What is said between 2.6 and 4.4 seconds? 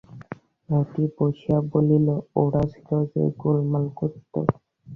ছিল যে, গোলমাল করত।